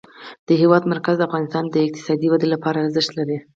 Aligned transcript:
د 0.47 0.49
هېواد 0.61 0.83
مرکز 0.93 1.15
د 1.17 1.25
افغانستان 1.27 1.63
د 1.67 1.75
اقتصادي 1.85 2.27
ودې 2.29 2.47
لپاره 2.53 2.77
ارزښت 2.83 3.11
لري. 3.15 3.37